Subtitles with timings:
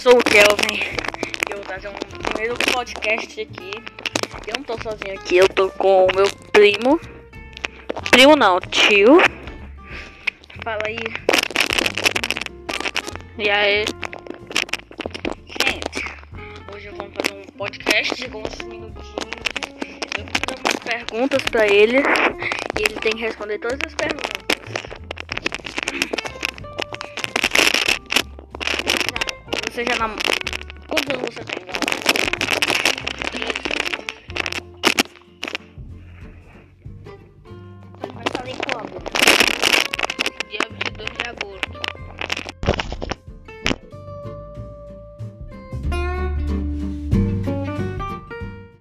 [0.00, 0.80] sou o Kelvin.
[1.50, 3.70] Eu vou trazer um primeiro podcast aqui.
[4.46, 6.98] Eu não tô sozinho aqui, eu tô com o meu primo.
[8.10, 9.18] Primo não, tio.
[10.64, 10.96] Fala aí.
[13.36, 13.84] E aí?
[15.46, 16.04] Gente,
[16.74, 19.04] hoje eu vou fazer um podcast de alguns minutinhos.
[20.16, 21.98] Eu vou fazer umas perguntas pra ele.
[21.98, 24.40] E ele tem que responder todas as perguntas.
[29.82, 30.14] 就像他们，
[30.86, 32.39] 工资都是很高的。